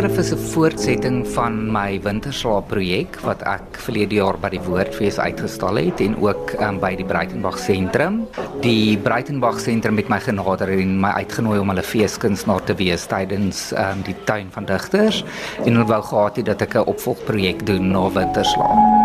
[0.00, 5.18] handskrif is 'n voortsetting van my winterslaap projek wat ek verlede jaar by die Woordfees
[5.18, 8.26] uitgestal het en ook um, by die Breitenberg sentrum.
[8.62, 13.72] Die Breitenberg sentrum het my genader en my uitgenooi om hulle feeskunstenaar te wees tydens
[13.72, 15.24] um, die tuin van digters
[15.66, 19.00] en hulle wou gehad het dat ek 'n opvolgprojek doen na winterslaap.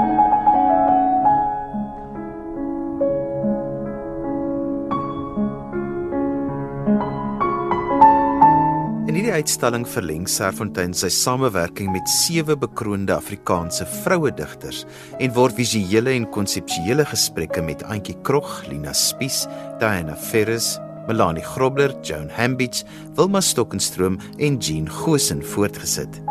[9.23, 14.81] Uitstalling verleng Serfontein sy samewerking met sewe bekroonde Afrikaanse vroue digters
[15.23, 19.45] en word visuele en konseptuele gesprekke met Antjie Krog, Lina Spies,
[19.79, 20.73] Diana Ferris,
[21.07, 22.83] Melanie Grobler, Joan Hambidge,
[23.15, 26.24] Wilma Stokkenstroom en Jean Gosen voortgesit.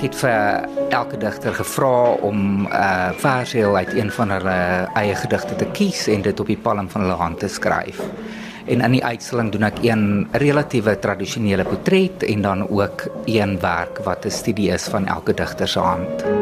[0.00, 4.56] Ek het vir elke digter gevra om 'n uh, verseel uit een van hulle
[4.96, 8.00] eie gedigte te kies en dit op die palm van hulle hand te skryf.
[8.64, 14.00] En in die uitstalling doen ek een relatiewe tradisionele portret en dan ook een werk
[14.04, 16.39] wat 'n studie is van elke digter se hand.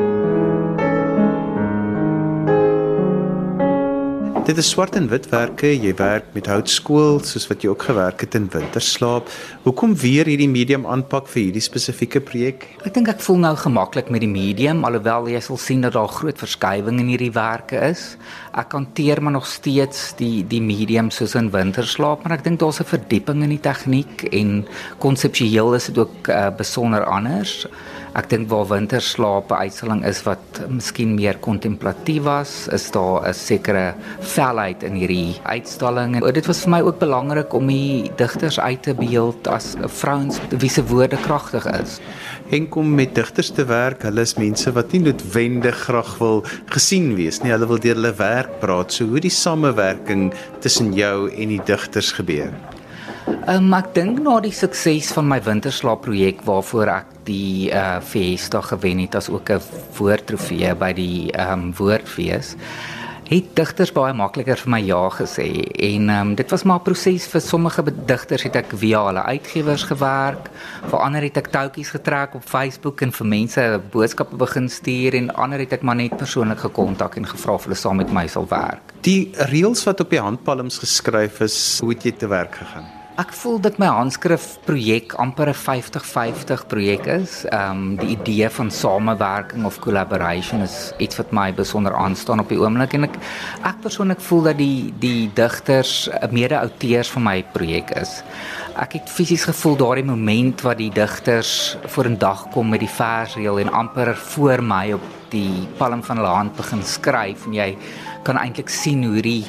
[4.49, 5.69] Dit is swart en wit werke.
[5.69, 9.29] Jy werk met houtskool soos wat jy ook gewerk het in Winterslaap.
[9.67, 12.65] Hoekom weer hierdie medium aanpak vir hierdie spesifieke projek?
[12.81, 16.09] Ek dink ek voel nou gemaklik met die medium alhoewel jy sal sien dat daar
[16.09, 18.15] groot verskywing in hierdie werke is.
[18.57, 22.81] Ek hanteer maar nog steeds die die medium soos in Winterslaap, maar ek dink daar's
[22.81, 24.65] 'n verdieping in die tegniek en
[25.05, 27.69] konseptueel is dit ook uh, besonder anders.
[28.17, 33.35] Ek dink waar winterslaap 'n uitstalling is wat miskien meer kontemplatief was, is daar 'n
[33.35, 36.17] sekere felheid in hierdie uitstalling.
[36.17, 40.41] En dit was vir my ook belangrik om die digters uit te beeld as vrouens
[40.59, 42.01] wie se woorde kragtig is.
[42.51, 47.15] En kom met digters te werk, hulle is mense wat nie noodwendig graag wil gesien
[47.15, 47.51] wees nie.
[47.51, 48.93] Hulle wil deur hulle werk praat.
[48.93, 52.53] So hoe die samewerking tussen jou en die digters gebeur.
[53.49, 58.61] Um, ek dink na die sukses van my winterslaap projek waarvoor ek die uh Fiesta
[58.65, 59.61] gewen het as ook 'n
[59.99, 62.57] woordtrofee by die um woordfees
[63.29, 65.49] het digters baie makliker vir my ja gesê.
[65.85, 67.27] En um, dit was maar 'n proses.
[67.27, 70.49] Vir sommige digters het ek via hulle uitgewers gewerk.
[70.91, 75.35] Vir ander het ek toutjies getrek op Facebook en vir mense boodskappe begin stuur en
[75.35, 78.47] ander het ek maar net persoonlik gekontak en gevra of hulle saam met my sal
[78.49, 78.93] werk.
[79.01, 83.33] Die reëls wat op die handpalms geskryf is hoe het jy te werk gegaan Ek
[83.35, 87.33] voel dat my handskrif projek amper 'n 50-50 projek is.
[87.51, 92.49] Ehm um, die idee van samewerking of collaboration is iets wat my besonder aanstaan op
[92.49, 93.17] die oomblik en ek
[93.65, 98.23] ek persoonlik voel dat die die digters mede-auteurs van my projek is.
[98.77, 102.95] Ek het fisies gevoel daardie moment wat die digters voor 'n dag kom met die
[103.01, 107.77] versreël en amper voor my op die palm van hulle hand begin skryf en jy
[108.23, 109.45] kan eintlik sien hoe die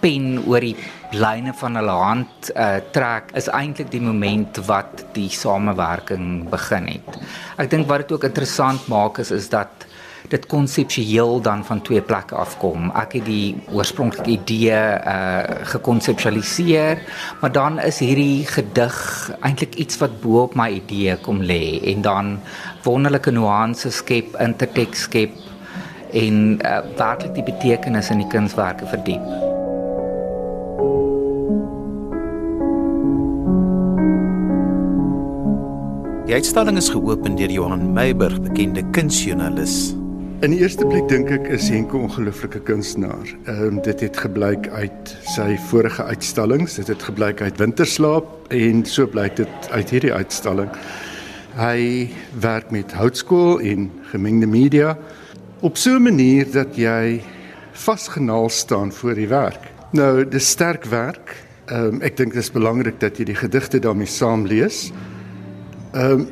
[0.00, 0.76] pen oor die
[1.12, 7.20] lyne van hulle hand uh, trek is eintlik die moment wat die samewerking begin het.
[7.60, 9.86] Ek dink wat dit ook interessant maak is is dat
[10.30, 12.90] dit konseptueel dan van twee plekke afkom.
[12.94, 17.02] Ek het die oorspronklike idee uh gekonseptualiseer,
[17.40, 18.96] maar dan is hierdie gedig
[19.40, 22.32] eintlik iets wat bo op my idee kom lê en dan
[22.84, 25.34] wonderlike nuances skep, interteks skep
[26.12, 29.49] en uh, werklik die betekenis in die kunswerke verdiep.
[36.30, 39.96] Die uitstalling is geopen deur Johan Meiburg, bekende kunsjoernalis.
[40.46, 43.32] In die eerste plek dink ek is Henk 'n ongelooflike kunstenaar.
[43.50, 48.84] Ehm um, dit het gebleik uit sy vorige uitstallings, dit het gebleik uit Winterslaap en
[48.86, 50.70] so blyk dit uit hierdie uitstalling.
[51.58, 54.98] Hy werk met houtskool en gemengde media
[55.60, 57.22] op so 'n manier dat jy
[57.72, 59.66] vasgenaal staan voor die werk.
[59.90, 61.42] Nou, dis sterk werk.
[61.66, 64.92] Ehm um, ek dink dit is belangrik dat jy die gedigte daarmee saam lees.
[65.92, 66.28] Ehm um,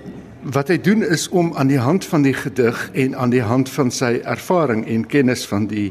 [0.55, 3.67] wat hy doen is om aan die hand van die gedig en aan die hand
[3.75, 5.91] van sy ervaring en kennis van die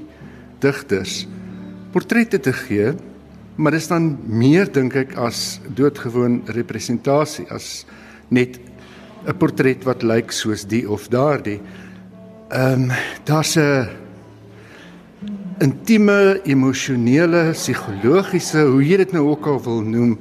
[0.64, 1.26] digters
[1.92, 2.94] portrette te gee,
[3.60, 7.86] maar dit is dan meer dink ek as doodgewoon representasie as
[8.32, 8.56] net
[9.28, 11.60] 'n portret wat lyk soos die of daardie.
[12.50, 12.92] Ehm um,
[13.26, 13.90] daar's 'n
[15.60, 20.20] intieme, emosionele, psigologiese, hoe jy dit nou ook al wil noem,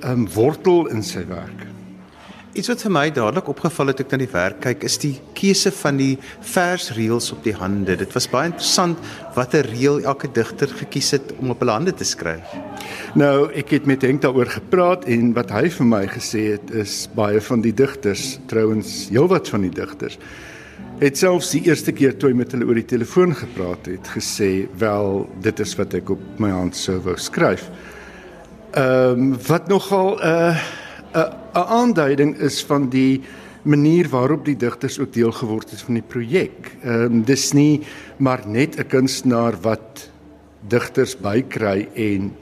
[0.00, 1.75] 'n um, wortel in sy werk.
[2.56, 5.68] Iets wat vir my dadelik opgeval het ek na die werk kyk is die keuse
[5.76, 7.98] van die versreëls op die hande.
[8.00, 9.02] Dit was baie interessant
[9.34, 12.54] watter reël elke digter gekies het om op hulle hande te skryf.
[13.20, 16.94] Nou, ek het met Henk daaroor gepraat en wat hy vir my gesê het is
[17.18, 20.16] baie van die digters, trouens heelwat van die digters
[20.96, 24.64] het selfs die eerste keer toe hy met hulle oor die telefoon gepraat het gesê,
[24.80, 27.68] "Wel, dit is wat ek op my hand sou wou skryf."
[28.72, 30.56] Ehm um, wat nogal 'n uh,
[31.16, 33.22] 'n 'n aanduiding is van die
[33.62, 36.76] manier waarop die digters ook deel geword het van die projek.
[36.82, 37.82] Ehm um, dis nie
[38.16, 40.10] maar net 'n kunstenaar wat
[40.68, 42.32] digters bykry en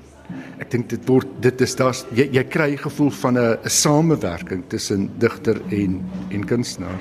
[0.59, 5.11] ek dink dit word dit is daar's jy, jy kry gevoel van 'n samewerking tussen
[5.19, 7.01] digter en en kunstenaar.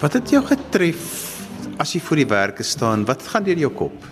[0.00, 1.36] Wat het jou getref
[1.78, 3.04] as jy voor die werke staan?
[3.04, 4.06] Wat gaan deur jou kop?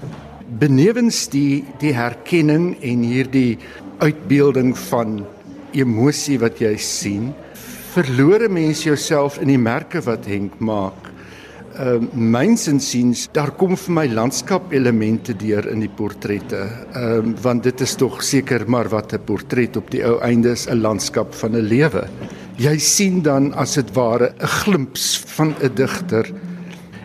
[0.59, 3.59] Benewens die die herkenning en hierdie
[3.99, 5.27] uitbeelding van
[5.73, 7.35] emosie wat jy sien,
[7.95, 11.09] verlore mens jouself in die merke wat Henk maak.
[11.79, 16.65] Ehm uh, myns insiens daar kom vir my landskap elemente deur in die portrette.
[16.93, 20.51] Ehm uh, want dit is tog seker maar wat 'n portret op die ou einde
[20.51, 22.09] is 'n landskap van 'n lewe.
[22.59, 26.27] Jy sien dan as dit ware 'n glimps van 'n digter.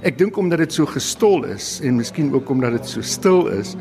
[0.02, 3.76] Ek dink omdat dit so gestol is en miskien ook omdat dit so stil is,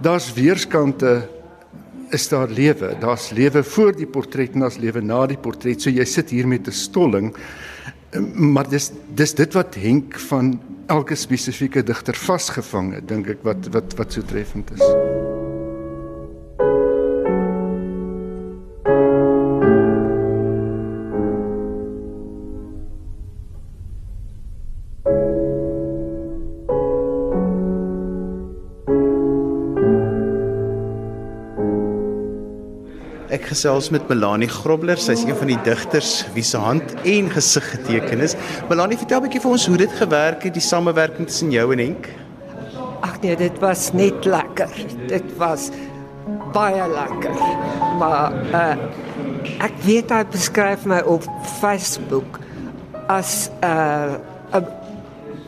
[0.00, 1.28] daar's weerskante
[2.10, 2.94] is daar lewe.
[3.00, 5.82] Daar's lewe voor die portret en daar's lewe na die portret.
[5.82, 7.34] So jy sit hier met 'n stolling.
[8.34, 13.68] Maar dis dis dit wat Henk van elke spesifieke digter vasgevang het, dink ek wat
[13.72, 15.37] wat wat so treffend is.
[33.46, 34.98] Gesels met Melanie Grobler.
[34.98, 38.34] Sy's een van die digters wie se hand en gesig geteken is.
[38.68, 41.78] Melanie, vertel 'n bietjie vir ons hoe dit gewerk het, die samewerking tussen jou en
[41.78, 42.08] Henk.
[43.00, 44.70] Ag nee, dit was net lekker.
[45.06, 45.70] Dit was
[46.52, 47.36] baie lekker.
[47.98, 48.76] Maar uh
[49.58, 51.24] ek weet hy beskryf my op
[51.60, 52.38] Facebook
[53.08, 54.62] as 'n uh,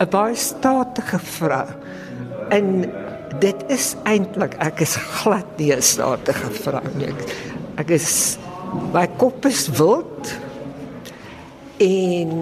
[0.01, 1.67] 'n baie statige vrou.
[2.49, 2.91] En
[3.39, 7.13] dit is eintlik ek is glad nie 'n statige vrou nie.
[7.81, 8.37] Ek is
[8.93, 10.29] my kop is wild
[11.81, 12.33] en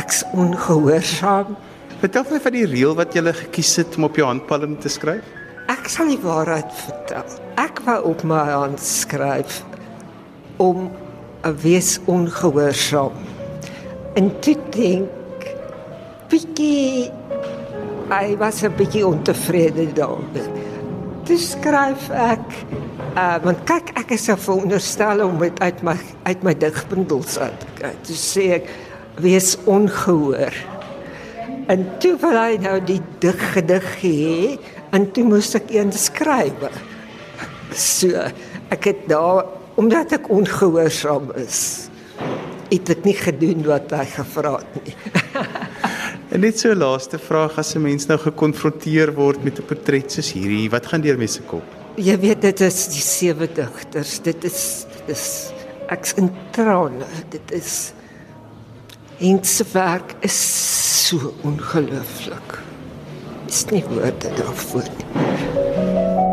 [0.00, 1.52] ek's ongehoorsaam.
[2.00, 5.26] Vertel my van die reël wat jy gekies het om op jou handpalm te skryf.
[5.68, 7.36] Ek sal die waarheid vertel.
[7.60, 9.60] Ek wou op my hand skryf
[10.56, 10.88] om
[11.44, 13.12] 'n wees ongehoorsaam.
[14.16, 15.44] En toe dink
[16.32, 17.12] bietjie
[18.08, 20.61] hy was 'n bietjie ontevrede daarmee.
[21.26, 22.46] Toe skryf ek
[23.12, 25.92] Uh want kyk ek is so veronderstel om dit uit my
[26.24, 27.66] uit my digbundels uit
[28.08, 28.70] te sê ek
[29.20, 30.56] wees ongehoor.
[31.68, 34.32] En toe wil hy nou die dig gedig hê
[34.96, 36.64] en toe moes ek een skryf.
[37.76, 38.16] So
[38.72, 39.44] ek het daar
[39.76, 41.90] omdat ek ongehoorsaam is
[42.72, 45.20] het ek nie gedoen wat hy gevra het nie.
[46.32, 50.32] En net so laaste vraag as 'n mens nou gekonfronteer word met 'n portret soos
[50.32, 51.64] hierdie, wat gaan deur mense kop?
[51.96, 54.18] Jy weet dit is die sewe digters.
[54.22, 55.52] Dit is dit is
[55.88, 57.06] ek's in trane.
[57.30, 57.92] Dit is
[59.18, 60.38] Hengse werk is
[61.06, 62.58] so ongelooflik.
[63.46, 66.31] Is nie woorde daarvoor nie.